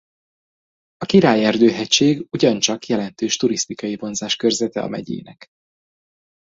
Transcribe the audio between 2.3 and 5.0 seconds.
ugyancsak jelentős turisztikai vonzáskörzete a